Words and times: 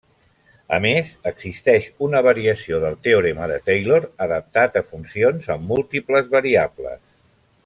A 0.77 0.77
més 0.85 1.11
existeix 1.31 1.89
una 2.07 2.21
variació 2.29 2.79
del 2.85 2.97
teorema 3.09 3.51
de 3.53 3.59
Taylor 3.69 4.09
adaptat 4.29 4.83
a 4.83 4.87
funcions 4.91 5.53
amb 5.57 5.73
múltiples 5.75 6.35
variables. 6.37 7.03